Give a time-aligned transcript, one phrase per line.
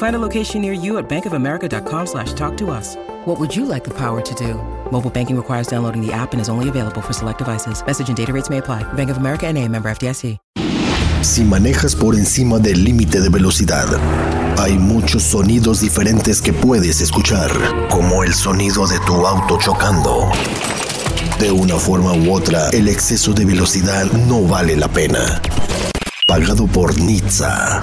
[0.00, 2.96] Find a location near you at bankofamerica.com slash talk to us.
[3.26, 4.54] What would you like the power to do?
[4.90, 7.84] Mobile banking requires downloading the app and is only available for select devices.
[7.86, 8.82] Message and data rates may apply.
[8.94, 10.38] Bank of America and a member FDIC.
[11.20, 13.84] Si manejas por encima del límite de velocidad,
[14.58, 17.50] hay muchos sonidos diferentes que puedes escuchar,
[17.90, 20.30] como el sonido de tu auto chocando.
[21.38, 25.42] De una forma u otra, el exceso de velocidad no vale la pena.
[26.26, 27.82] Pagado por Nizza.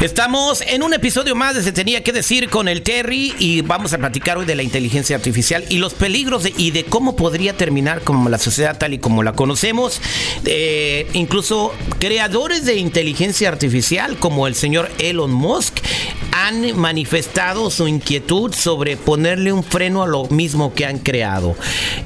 [0.00, 3.92] Estamos en un episodio más de Se tenía que decir con el Terry y vamos
[3.92, 8.00] a platicar hoy de la inteligencia artificial y los peligros y de cómo podría terminar
[8.00, 10.00] como la sociedad tal y como la conocemos.
[10.46, 15.80] Eh, incluso creadores de inteligencia artificial como el señor Elon Musk
[16.32, 21.54] han manifestado su inquietud sobre ponerle un freno a lo mismo que han creado.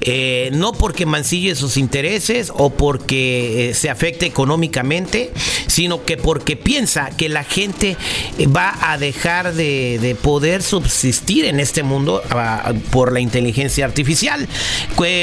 [0.00, 5.32] Eh, no porque mancille sus intereses o porque eh, se afecte económicamente,
[5.68, 7.83] sino que porque piensa que la gente
[8.54, 14.48] va a dejar de, de poder subsistir en este mundo ah, por la inteligencia artificial.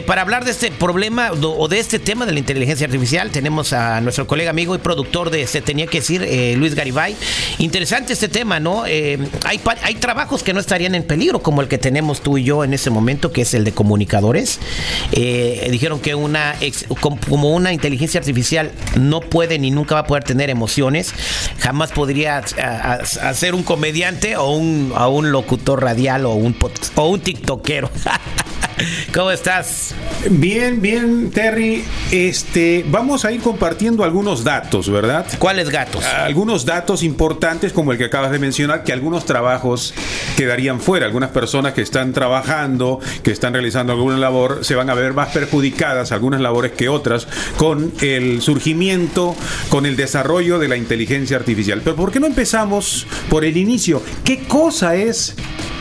[0.05, 4.01] Para hablar de este problema o de este tema de la inteligencia artificial, tenemos a
[4.01, 7.15] nuestro colega amigo y productor de Se Tenía que decir, eh, Luis Garibay.
[7.59, 8.85] Interesante este tema, ¿no?
[8.85, 12.63] Eh, hay, trabajos que no estarían en peligro, como el que tenemos tú y yo
[12.63, 14.59] en ese momento, que es el de comunicadores.
[15.11, 16.55] Eh, dijeron que una
[16.99, 21.13] como una inteligencia artificial no puede ni nunca va a poder tener emociones,
[21.59, 26.55] jamás podría a- ser un comediante o un, a un locutor radial o un,
[26.95, 27.89] o un tiktokero.
[29.13, 29.93] ¿Cómo estás?
[30.29, 31.83] Bien, bien, Terry.
[32.11, 35.25] Este, vamos a ir compartiendo algunos datos, ¿verdad?
[35.39, 36.03] ¿Cuáles gatos?
[36.05, 39.93] Algunos datos importantes como el que acabas de mencionar, que algunos trabajos
[40.37, 41.05] quedarían fuera.
[41.05, 45.29] Algunas personas que están trabajando, que están realizando alguna labor, se van a ver más
[45.29, 47.27] perjudicadas algunas labores que otras
[47.57, 49.35] con el surgimiento,
[49.69, 51.81] con el desarrollo de la inteligencia artificial.
[51.83, 54.01] Pero ¿por qué no empezamos por el inicio?
[54.23, 55.35] ¿Qué cosa es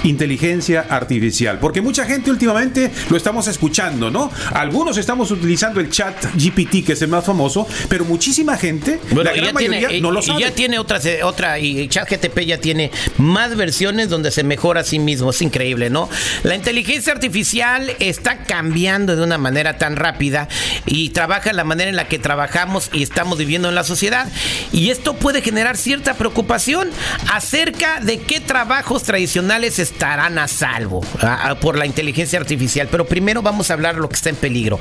[0.04, 1.58] inteligencia artificial?
[1.58, 4.30] Porque mucha gente últimamente lo estamos escuchando, ¿no?
[4.52, 9.24] Algunos estamos utilizando el chat GPT, que es el más famoso, pero muchísima gente, Bueno,
[9.30, 10.40] la y gran mayoría, tiene, y- no lo y sabe.
[10.40, 14.98] ya tiene otra, otra y ChatGTP ya tiene más versiones donde se mejora a sí
[14.98, 15.30] mismo.
[15.30, 16.08] Es increíble, ¿no?
[16.42, 20.48] La inteligencia artificial está cambiando de una manera tan rápida
[20.86, 24.28] y trabaja en la manera en la que trabajamos y estamos viviendo en la sociedad.
[24.72, 26.90] Y esto puede generar cierta preocupación
[27.32, 32.79] acerca de qué trabajos tradicionales estarán a salvo ah, por la inteligencia artificial.
[32.88, 34.78] Pero primero vamos a hablar de lo que está en peligro.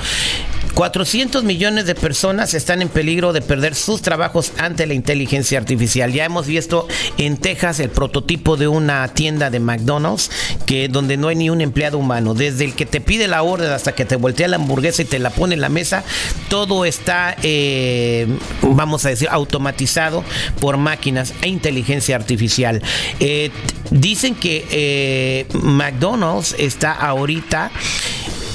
[0.74, 6.14] 400 millones de personas están en peligro de perder sus trabajos ante la inteligencia artificial.
[6.14, 6.88] Ya hemos visto
[7.18, 10.32] en Texas el prototipo de una tienda de McDonald's
[10.66, 13.72] que donde no hay ni un empleado humano, desde el que te pide la orden
[13.72, 16.04] hasta que te voltea la hamburguesa y te la pone en la mesa,
[16.50, 18.28] todo está, eh,
[18.62, 20.24] vamos a decir, automatizado
[20.62, 22.82] por máquinas e inteligencia artificial.
[23.20, 23.52] Eh,
[23.92, 27.72] dicen que eh, McDonald's está ahorita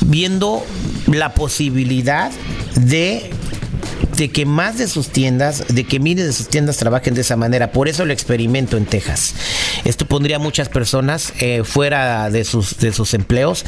[0.06, 0.64] viendo
[1.06, 2.30] la posibilidad
[2.76, 3.30] de
[4.16, 7.36] de que más de sus tiendas, de que miles de sus tiendas trabajen de esa
[7.36, 7.72] manera.
[7.72, 9.34] Por eso lo experimento en Texas.
[9.84, 13.64] Esto pondría a muchas personas eh, fuera de sus, de sus empleos.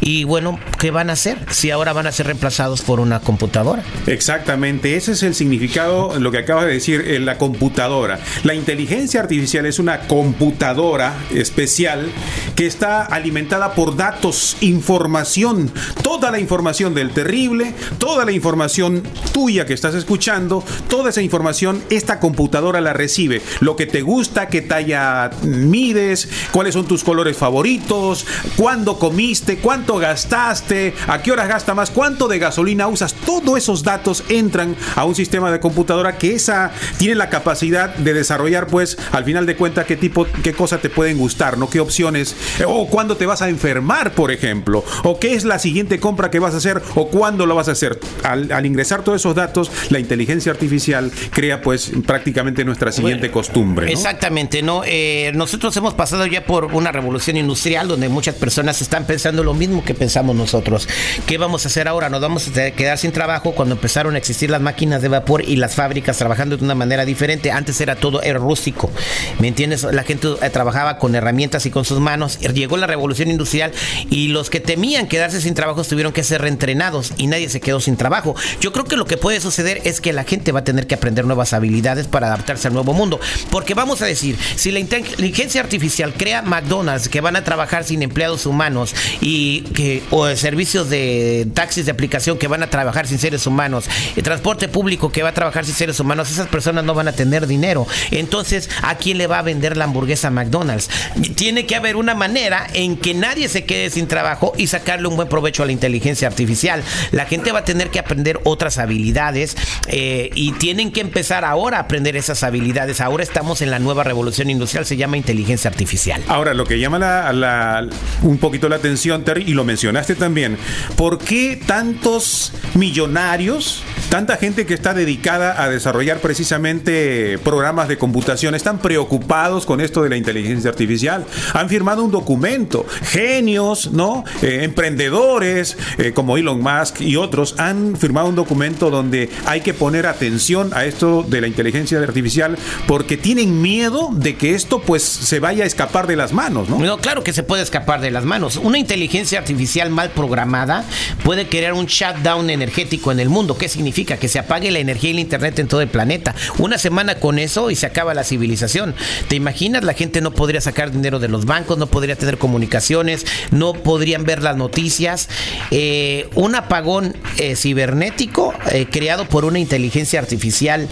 [0.00, 3.82] Y bueno, ¿qué van a hacer si ahora van a ser reemplazados por una computadora?
[4.06, 8.20] Exactamente, ese es el significado, lo que acabas de decir, en la computadora.
[8.44, 12.10] La inteligencia artificial es una computadora especial
[12.54, 15.70] que está alimentada por datos, información,
[16.02, 19.02] toda la información del terrible, toda la información
[19.32, 23.42] tuya que estás escuchando, toda esa información, esta computadora la recibe.
[23.60, 29.98] Lo que te gusta, qué talla mides, cuáles son tus colores favoritos, cuándo comiste, cuánto
[29.98, 35.04] gastaste, a qué horas gasta más, cuánto de gasolina usas, todos esos datos entran a
[35.04, 39.56] un sistema de computadora que esa tiene la capacidad de desarrollar, pues, al final de
[39.56, 41.68] cuentas, qué tipo, qué cosa te pueden gustar, ¿no?
[41.70, 42.34] ¿Qué opciones?
[42.58, 46.30] eh, O cuándo te vas a enfermar, por ejemplo, o qué es la siguiente compra
[46.30, 47.98] que vas a hacer, o cuándo lo vas a hacer.
[48.22, 53.90] Al ingresar todos esos datos, la inteligencia artificial crea pues prácticamente nuestra siguiente costumbre.
[53.90, 54.82] Exactamente, ¿no?
[54.84, 59.54] Eh, nosotros hemos pasado ya por una revolución industrial donde muchas personas están pensando lo
[59.54, 60.88] mismo que pensamos nosotros.
[61.26, 62.08] ¿Qué vamos a hacer ahora?
[62.08, 65.56] Nos vamos a quedar sin trabajo cuando empezaron a existir las máquinas de vapor y
[65.56, 67.50] las fábricas trabajando de una manera diferente.
[67.50, 68.90] Antes era todo era rústico,
[69.38, 69.82] ¿me entiendes?
[69.84, 72.38] La gente eh, trabajaba con herramientas y con sus manos.
[72.38, 73.72] Llegó la revolución industrial
[74.10, 77.80] y los que temían quedarse sin trabajo tuvieron que ser reentrenados y nadie se quedó
[77.80, 78.34] sin trabajo.
[78.60, 80.94] Yo creo que lo que puede suceder es que la gente va a tener que
[80.94, 83.20] aprender nuevas habilidades para adaptarse al nuevo mundo.
[83.50, 88.02] Porque vamos a decir, si la inteligencia artificial crea McDonald's que van a trabajar sin
[88.02, 93.18] empleados humanos y que o servicios de taxis de aplicación que van a trabajar sin
[93.18, 93.86] seres humanos,
[94.16, 97.12] el transporte público que va a trabajar sin seres humanos, esas personas no van a
[97.12, 97.86] tener dinero.
[98.10, 100.88] Entonces, ¿a quién le va a vender la hamburguesa McDonald's?
[101.34, 105.16] Tiene que haber una manera en que nadie se quede sin trabajo y sacarle un
[105.16, 106.82] buen provecho a la inteligencia artificial.
[107.12, 109.55] La gente va a tener que aprender otras habilidades
[109.88, 113.00] eh, y tienen que empezar ahora a aprender esas habilidades.
[113.00, 116.22] Ahora estamos en la nueva revolución industrial, se llama inteligencia artificial.
[116.28, 117.86] Ahora, lo que llama la,
[118.22, 120.56] un poquito la atención, Terry, y lo mencionaste también,
[120.96, 128.54] ¿por qué tantos millonarios, tanta gente que está dedicada a desarrollar precisamente programas de computación,
[128.54, 131.24] están preocupados con esto de la inteligencia artificial?
[131.54, 134.24] Han firmado un documento, genios, ¿no?
[134.42, 139.74] Eh, emprendedores eh, como Elon Musk y otros han firmado un documento donde hay que
[139.74, 145.02] poner atención a esto de la inteligencia artificial porque tienen miedo de que esto pues
[145.02, 146.78] se vaya a escapar de las manos, ¿no?
[146.78, 148.56] No, claro que se puede escapar de las manos.
[148.56, 150.84] Una inteligencia artificial mal programada
[151.24, 153.56] puede crear un shutdown energético en el mundo.
[153.56, 154.16] ¿Qué significa?
[154.16, 156.34] Que se apague la energía y el internet en todo el planeta.
[156.58, 158.94] Una semana con eso y se acaba la civilización.
[159.28, 159.84] ¿Te imaginas?
[159.84, 164.24] La gente no podría sacar dinero de los bancos, no podría tener comunicaciones, no podrían
[164.24, 165.28] ver las noticias.
[165.70, 170.88] Eh, un apagón eh, cibernético eh, creado por una inteligencia artificial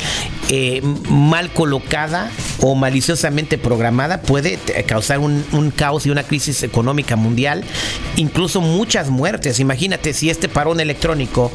[1.08, 2.30] mal colocada
[2.60, 7.64] o maliciosamente programada puede causar un, caos y una crisis económica mundial,
[8.16, 9.58] incluso muchas muertes.
[9.60, 11.50] Imagínate si este parón electrónico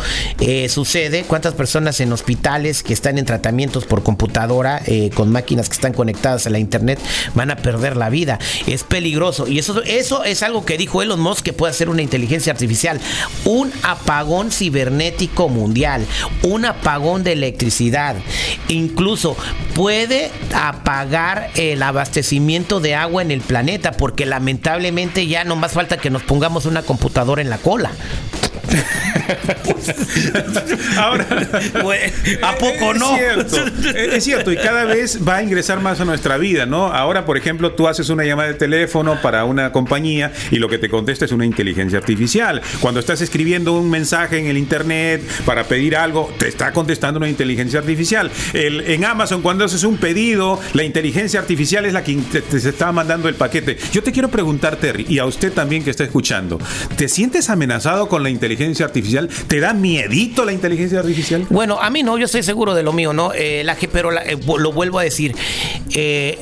[0.68, 4.82] sucede, cuántas personas en hospitales que están en tratamientos por computadora,
[5.14, 7.00] con máquinas que están conectadas a la internet,
[7.36, 8.40] van a perder la vida.
[8.68, 9.48] Es peligroso.
[9.48, 13.00] Y eso, eso es algo que dijo Elon Musk que puede hacer una inteligencia artificial.
[13.46, 16.06] Un apagón cibernético mundial,
[16.44, 18.16] un apagón de electricidad.
[18.68, 19.36] Incluso
[19.76, 25.98] puede apagar el abastecimiento de agua en el planeta, porque lamentablemente ya no más falta
[25.98, 27.92] que nos pongamos una computadora en la cola.
[30.98, 31.26] Ahora,
[32.42, 33.16] ¿a poco no?
[33.16, 33.58] Es cierto,
[33.96, 36.88] es cierto, y cada vez va a ingresar más a nuestra vida, ¿no?
[36.88, 40.78] Ahora, por ejemplo, tú haces una llamada de teléfono para una compañía y lo que
[40.78, 42.62] te contesta es una inteligencia artificial.
[42.80, 47.30] Cuando estás escribiendo un mensaje en el internet para pedir algo, te está contestando una
[47.30, 48.32] inteligencia artificial.
[48.54, 52.58] El, en Amazon, cuando haces un pedido, la inteligencia artificial es la que te, te
[52.58, 53.78] está mandando el paquete.
[53.92, 56.60] Yo te quiero preguntar, Terry, y a usted también que está escuchando,
[56.98, 59.30] ¿te sientes amenazado con la inteligencia artificial?
[59.48, 61.46] ¿Te da miedito la inteligencia artificial?
[61.50, 63.32] Bueno, a mí no, yo estoy seguro de lo mío, ¿no?
[63.34, 65.36] Eh, la, pero la, eh, lo vuelvo a decir.
[65.94, 66.38] Eh,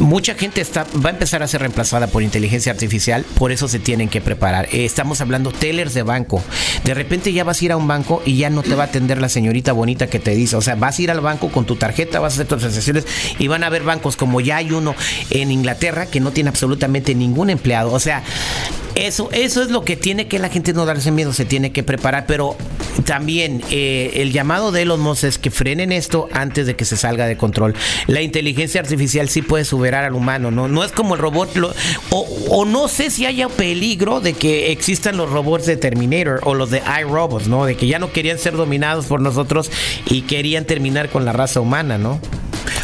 [0.00, 3.78] mucha gente está, va a empezar a ser reemplazada por inteligencia artificial, por eso se
[3.78, 4.68] tienen que preparar.
[4.72, 6.42] Eh, estamos hablando tellers de banco.
[6.84, 8.86] De repente ya vas a ir a un banco y ya no te va a
[8.86, 10.56] atender la señorita bonita que te dice.
[10.56, 13.06] O sea, vas a ir al banco con tu tarjeta, vas a hacer tus transacciones
[13.38, 14.94] y van a haber bancos como ya hay uno
[15.30, 17.92] en Inglaterra que no tiene absolutamente ningún empleado.
[17.92, 18.22] O sea,
[18.94, 21.82] eso, eso es lo que tiene que la gente no darse miedo, se tiene que
[21.82, 22.56] preparar, pero
[23.04, 26.96] también eh, el llamado de los Musk es que frenen esto antes de que se
[26.96, 27.74] salga de control.
[28.06, 30.68] La inteligencia artificial sí puede superar al humano, ¿no?
[30.68, 31.50] No es como el robot,
[32.10, 36.54] o, o, no sé si haya peligro de que existan los robots de Terminator o
[36.54, 37.64] los de iRobots, ¿no?
[37.64, 39.70] De que ya no querían ser dominados por nosotros
[40.06, 42.20] y querían terminar con la raza humana, ¿no?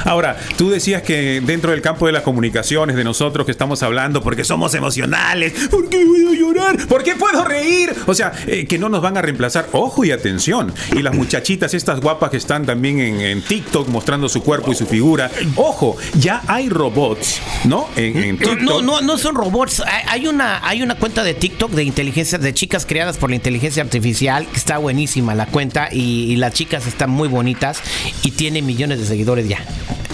[0.06, 4.22] Ahora, tú decías que dentro del campo de las comunicaciones, de nosotros que estamos hablando,
[4.22, 6.86] porque somos emocionales, ¿por qué puedo llorar?
[6.86, 7.92] ¿Por qué puedo reír?
[8.06, 9.68] O sea, eh, que no nos van a reemplazar.
[9.72, 10.72] Ojo y atención.
[10.92, 14.76] Y las muchachitas, estas guapas que están también en, en TikTok mostrando su cuerpo y
[14.76, 15.30] su figura.
[15.56, 17.88] Ojo, ya hay robots, ¿no?
[17.96, 18.60] En, en TikTok.
[18.60, 19.82] No, no, no son robots.
[20.08, 23.82] Hay una, hay una cuenta de TikTok de inteligencia, de chicas creadas por la inteligencia
[23.82, 27.80] artificial, que está buenísima la cuenta y, y las chicas están muy bonitas
[28.22, 29.58] y tiene millones de seguidores ya.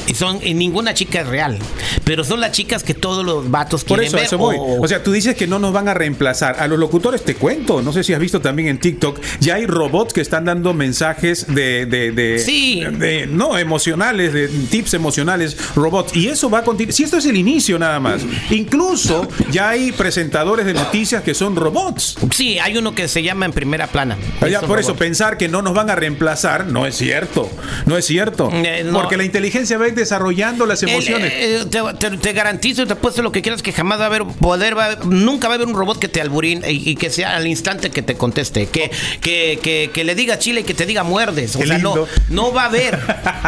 [0.07, 1.59] Y son y ninguna chica es real,
[2.05, 4.27] pero son las chicas que todos los vatos Por quieren eso, a ver.
[4.27, 4.57] eso voy.
[4.59, 6.57] o- O sea, tú dices que no nos van a reemplazar.
[6.61, 7.83] A los locutores te cuento.
[7.83, 9.19] No sé si has visto también en TikTok.
[9.41, 11.87] Ya hay robots que están dando mensajes de.
[11.87, 12.83] de, de- Sí.
[12.99, 16.15] de- no, emocionales, de tips emocionales, robots.
[16.17, 16.93] Y eso va a continuar.
[16.93, 18.23] Si esto es el inicio nada más.
[18.51, 22.17] Incluso ya hay presentadores de noticias que son robots.
[22.35, 24.17] sí, hay uno que se llama en primera plana.
[24.41, 27.51] Ya, Esos por eso, pensar que no nos van a reemplazar no es cierto.
[27.87, 28.51] No es cierto.
[28.53, 28.93] Eh, no.
[28.93, 31.33] Porque la inteligencia va a ir desarrollando las emociones.
[31.35, 34.07] eh, te, te- te garantizo y te apuesto lo que quieras que jamás va a
[34.07, 36.91] haber poder, va a haber- nunca va a haber un robot que te alburine y,
[36.91, 40.61] y que sea al instante que te conteste, que, que, que, que le diga chile
[40.61, 41.55] y que te diga muerdes.
[41.57, 42.09] O Qué sea, no, lindo.
[42.31, 42.99] no va a haber,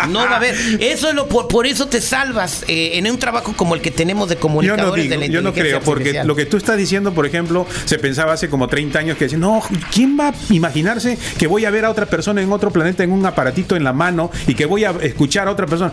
[0.08, 0.54] no va a haber.
[0.80, 3.90] Eso es lo por, por eso te salvas eh, en un trabajo como el que
[3.90, 6.56] tenemos de Yo no comunicadores digo, de la yo no creo, porque lo que tú
[6.56, 10.28] estás diciendo, por ejemplo, se pensaba hace como 30 años que decía, no, ¿quién va
[10.28, 13.76] a imaginarse que voy a ver a otra persona en otro planeta en un aparatito
[13.76, 15.92] en la mano y que voy a escuchar a otra persona?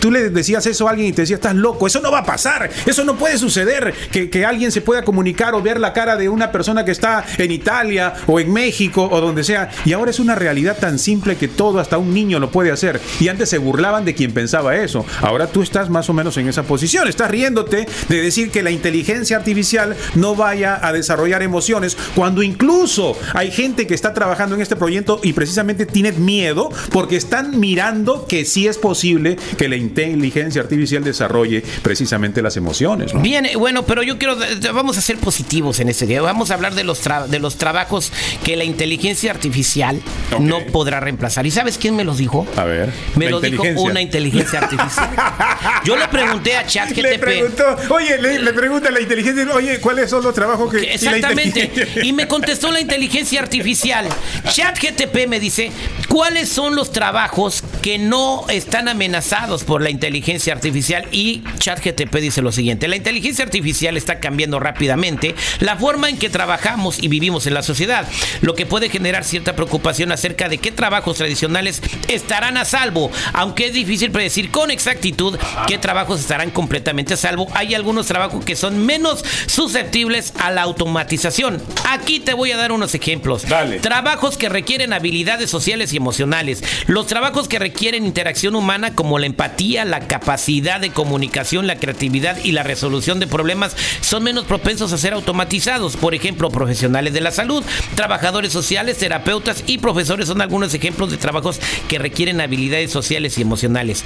[0.00, 2.24] Tú le decías eso a alguien y te decía, estás loco, eso no va a
[2.24, 6.16] pasar, eso no puede suceder, que, que alguien se pueda comunicar o ver la cara
[6.16, 9.70] de una persona que está en Italia o en México o donde sea.
[9.84, 13.00] Y ahora es una realidad tan simple que todo, hasta un niño lo puede hacer.
[13.20, 15.04] Y antes se burlaban de quien pensaba eso.
[15.20, 17.08] Ahora tú estás más o menos en esa posición.
[17.08, 23.16] Estás riéndote de decir que la inteligencia artificial no vaya a desarrollar emociones, cuando incluso
[23.34, 28.26] hay gente que está trabajando en este proyecto y precisamente tiene miedo porque están mirando
[28.26, 33.14] que sí es posible que la inteligencia artificial desarrolle precisamente las emociones.
[33.14, 33.20] ¿no?
[33.20, 36.22] Bien, eh, bueno, pero yo quiero, de- vamos a ser positivos en este día.
[36.22, 38.12] Vamos a hablar de los, tra- de los trabajos
[38.44, 40.00] que la inteligencia artificial
[40.40, 41.46] no podrá reemplazar.
[41.46, 42.46] ¿Y sabes quién me los dijo?
[42.56, 45.10] A ver, Me lo dijo una inteligencia artificial.
[45.84, 46.64] Yo le pregunté a
[46.96, 50.82] Le preguntó, oye, le, le pregunta a la inteligencia, oye, ¿cuáles son los trabajos que...
[50.82, 51.64] y Exactamente.
[51.64, 54.06] inteligencia- Y me contestó la inteligencia artificial.
[54.50, 55.70] ChatGTP me dice,
[56.08, 61.06] ¿cuáles son los trabajos que no están amenazados por la inteligencia artificial?
[61.10, 66.30] Y ChatGTP dice lo siguiente, la inteligencia artificial está cambiando rápidamente la forma en que
[66.30, 68.06] trabajamos y vivimos en la sociedad,
[68.40, 73.66] lo que puede generar cierta preocupación acerca de qué trabajos tradicionales estarán a salvo, aunque
[73.66, 75.36] es difícil predecir con exactitud
[75.66, 77.48] qué trabajos estarán completamente a salvo.
[77.54, 81.60] Hay algunos trabajos que son menos susceptibles a la automatización.
[81.88, 83.48] Aquí te voy a dar unos ejemplos.
[83.48, 83.80] Dale.
[83.80, 86.62] Trabajos que requieren habilidades sociales y emocionales.
[86.86, 92.38] Los trabajos que requieren interacción humana como la empatía, la capacidad de comunicación, la creatividad
[92.42, 95.96] y la resolución de problemas son menos propensos a ser automatizados.
[95.96, 97.64] Por ejemplo, profesionales de la salud,
[97.94, 103.42] trabajadores sociales, terapeutas y profesores son algunos ejemplos de trabajos que requieren habilidades sociales y
[103.42, 104.04] emocionales.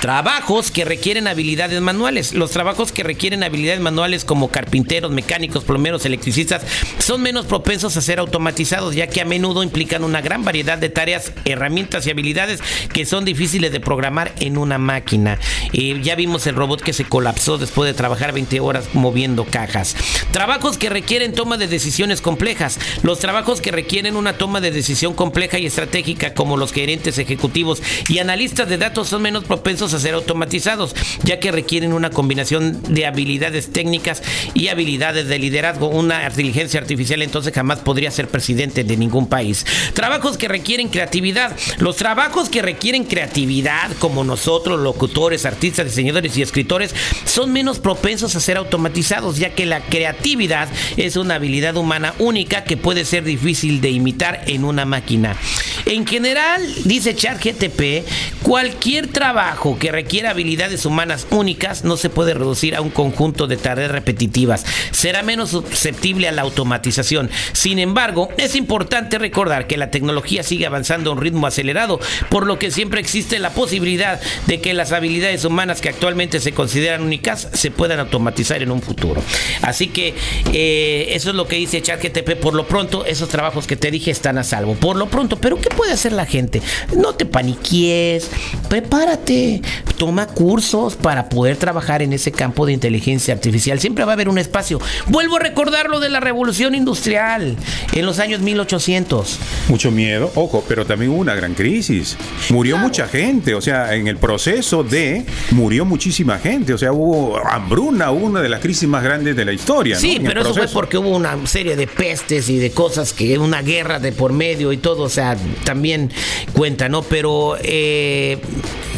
[0.00, 2.34] Trabajos que requieren habilidades manuales.
[2.34, 6.62] Los trabajos que requieren habilidades manuales como carpinteros, mecánicos, plomeros, electricistas
[6.98, 10.88] son menos propensos a ser automatizados ya que a menudo implican una gran variedad de
[10.88, 12.60] tareas, herramientas y habilidades
[12.92, 15.38] que son difíciles de programar en una máquina.
[15.72, 19.96] Eh, ya vimos el robot que se colapsó después de trabajar 20 horas moviendo cajas.
[20.32, 22.78] Trabajos que requieren toma de decisiones complejas.
[23.02, 27.82] Los trabajos que requieren una toma de decisión compleja y estratégica como los gerentes ejecutivos
[28.08, 32.82] y analistas de datos son menos propensos a ser automatizados, ya que requieren una combinación
[32.82, 34.22] de habilidades técnicas
[34.54, 35.88] y habilidades de liderazgo.
[35.88, 39.64] Una inteligencia artificial entonces jamás podría ser presidente de ningún país.
[39.94, 41.56] Trabajos que requieren creatividad.
[41.78, 48.36] Los trabajos que requieren creatividad, como nosotros, locutores, artistas, diseñadores y escritores, son menos propensos
[48.36, 53.24] a ser automatizados, ya que la creatividad es una habilidad humana única que puede ser
[53.24, 55.36] difícil de imitar en una máquina.
[55.84, 58.04] En general, dice ChatGTP,
[58.42, 63.56] cualquier trabajo que requiera habilidades humanas únicas no se puede reducir a un conjunto de
[63.56, 64.64] tareas repetitivas.
[64.90, 67.30] Será menos susceptible a la automatización.
[67.52, 72.46] Sin embargo, es importante recordar que la tecnología sigue avanzando a un ritmo acelerado, por
[72.46, 77.02] lo que siempre existe la posibilidad de que las habilidades humanas que actualmente se consideran
[77.02, 79.22] únicas se puedan automatizar en un futuro.
[79.62, 80.14] Así que
[80.52, 82.36] eh, eso es lo que dice ChatGTP.
[82.40, 84.74] Por lo pronto, esos trabajos que te dije están a salvo.
[84.74, 86.62] Por lo pronto, pero ¿qué puede hacer la gente?
[86.96, 88.30] No te paniques,
[88.68, 89.62] prepárate,
[89.96, 93.80] toma cursos para poder trabajar en ese campo de inteligencia artificial.
[93.80, 94.80] Siempre va a haber un espacio.
[95.06, 97.56] Vuelvo a recordar lo de la revolución industrial
[97.92, 99.38] en los años 1800.
[99.68, 102.16] Mucho miedo, ojo, pero también hubo una gran crisis.
[102.56, 107.36] Murió mucha gente, o sea, en el proceso de murió muchísima gente, o sea, hubo
[107.46, 109.96] hambruna, hubo una de las crisis más grandes de la historia.
[109.96, 110.00] ¿no?
[110.00, 113.60] Sí, pero eso fue porque hubo una serie de pestes y de cosas que una
[113.60, 116.10] guerra de por medio y todo, o sea, también
[116.54, 117.02] cuenta, ¿no?
[117.02, 118.38] Pero eh,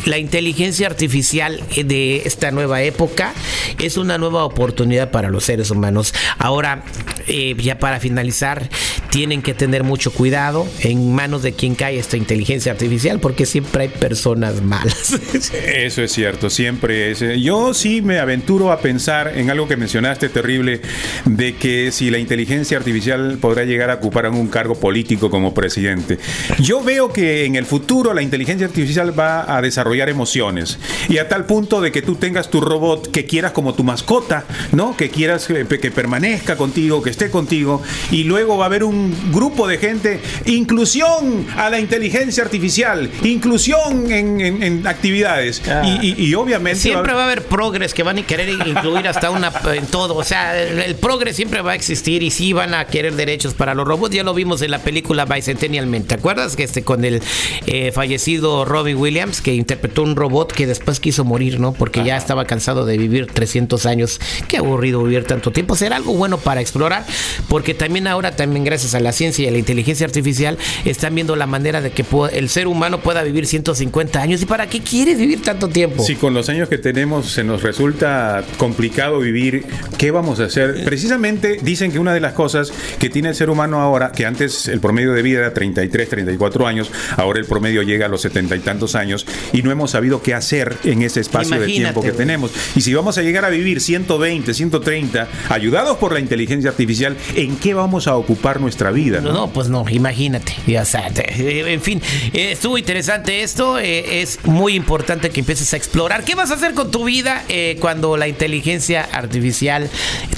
[0.08, 3.34] la inteligencia artificial de esta nueva época
[3.78, 6.14] es una nueva oportunidad para los seres humanos.
[6.38, 6.82] Ahora,
[7.26, 8.70] eh, ya para finalizar,
[9.10, 13.82] tienen que tener mucho cuidado en manos de quien cae esta inteligencia artificial, porque siempre
[13.82, 15.12] hay personas malas.
[15.52, 17.22] Eso es cierto, siempre es.
[17.42, 20.80] Yo sí me aventuro a pensar en algo que mencionaste terrible,
[21.26, 26.18] de que si la inteligencia artificial podrá llegar a ocupar un cargo político como presidente.
[26.60, 30.78] Yo veo que en el futuro la inteligencia artificial va a desarrollar emociones
[31.08, 34.44] y a tal punto de que tú tengas tu robot que quieras como tu mascota,
[34.72, 34.96] ¿no?
[34.96, 39.14] Que quieras que, que permanezca contigo, que esté contigo y luego va a haber un
[39.32, 46.26] grupo de gente, inclusión a la inteligencia artificial, inclusión en, en- en actividades y, y-
[46.28, 46.80] y obviamente...
[46.80, 50.14] Siempre va- a haber progres que van a querer incluir hasta una en todo.
[50.14, 53.54] O sea, el, el progres siempre va a existir y sí van a querer derechos
[53.54, 54.14] para los robots.
[54.14, 56.02] Ya lo vimos en la película Bicentennial Man.
[56.04, 57.22] ¿Te acuerdas que este con el
[57.66, 61.72] eh, fallecido Robin Williams que interpretó un robot que después quiso morir, ¿no?
[61.72, 64.20] Porque ya estaba cansado de vivir 300 años.
[64.48, 65.76] Qué aburrido vivir tanto tiempo.
[65.76, 67.04] Será algo bueno para explorar,
[67.48, 71.36] porque también ahora también gracias a la ciencia y a la inteligencia artificial están viendo
[71.36, 74.42] la manera de que el ser humano pueda vivir 150 años.
[74.42, 76.02] ¿Y para qué quieres vivir tanto tiempo?
[76.04, 79.64] Si con los años que tenemos se nos resulta complicado vivir,
[79.96, 80.84] ¿qué vamos a hacer?
[80.84, 84.68] Precisamente dicen que una de las cosas que tiene el ser humano ahora, que antes
[84.68, 88.56] el promedio de vida era 33, 34 años, ahora el promedio llega a los 70
[88.56, 92.08] y tantos años y no hemos sabido qué hacer en ese espacio de tiempo que
[92.08, 92.16] güey.
[92.18, 92.50] tenemos.
[92.76, 97.56] Y si vamos a llegar a vivir 120, 130, ayudados por la inteligencia artificial, ¿en
[97.56, 99.20] qué vamos a ocupar nuestra vida?
[99.20, 100.52] No, no, pues no, imagínate.
[100.66, 102.00] Ya, te- eh, en fin,
[102.32, 103.78] eh, estuvo interesante esto.
[103.78, 106.24] eh, es muy importante que empieces a explorar.
[106.24, 107.44] ¿Qué vas a hacer con tu vida
[107.80, 109.88] cuando la inteligencia artificial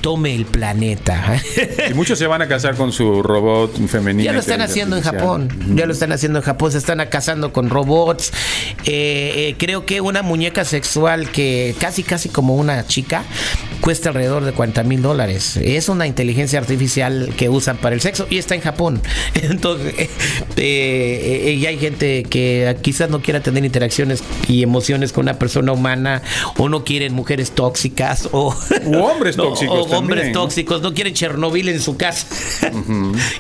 [0.01, 1.41] tome el planeta?
[1.91, 4.25] Y muchos se van a casar con su robot femenino.
[4.25, 5.49] Ya lo están haciendo en Japón.
[5.75, 6.73] Ya lo están haciendo en Japón.
[6.73, 8.33] Se están casando con robots.
[8.85, 13.25] Eh, eh, creo que una muñeca sexual que casi, casi como una chica
[13.81, 15.57] cuesta alrededor de 40 mil dólares.
[15.57, 19.01] Es una inteligencia artificial que usan para el sexo y está en Japón.
[19.35, 20.09] Entonces, eh,
[20.57, 25.73] eh, y hay gente que quizás no quiera tener interacciones y emociones con una persona
[25.73, 26.23] humana
[26.57, 28.55] o no quieren mujeres tóxicas o
[28.95, 32.27] hombres tóxicos o también, hombres tóxicos no quieren Chernobyl en su casa.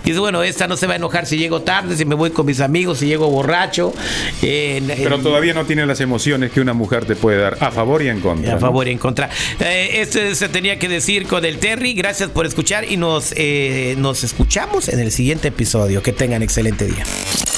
[0.05, 2.31] y dice, bueno, esta no se va a enojar si llego tarde, si me voy
[2.31, 3.93] con mis amigos, si llego borracho.
[4.41, 8.09] Pero todavía no tiene las emociones que una mujer te puede dar a favor y
[8.09, 8.53] en contra.
[8.53, 8.61] a ¿no?
[8.61, 9.29] favor y en contra.
[9.61, 10.01] Eh,
[10.35, 11.95] se tenía que decir con el Terry.
[11.95, 16.03] Gracias por escuchar y nos, eh, nos escuchamos en el siguiente episodio.
[16.03, 17.05] Que tengan excelente día.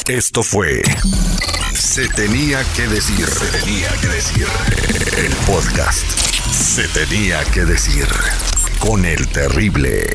[0.08, 0.82] Esto fue
[1.74, 3.26] Se tenía que decir.
[3.26, 4.46] Se tenía que decir.
[5.16, 6.04] El podcast.
[6.50, 8.06] Se tenía que decir.
[8.78, 10.06] Con el terrible.